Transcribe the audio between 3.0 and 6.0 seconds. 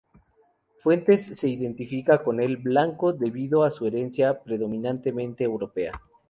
debido a su herencia predominantemente europea.